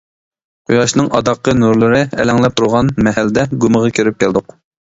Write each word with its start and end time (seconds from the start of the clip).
قۇياشنىڭ 0.69 1.09
ئاداققى 1.19 1.53
نۇرلىرى 1.59 2.01
ئەلەڭلەپ 2.23 2.57
تۇرغان 2.63 2.91
مەھەلدە 3.09 3.47
گۇمىغا 3.67 3.93
كىرىپ 4.01 4.23
كەلدۇق. 4.27 4.61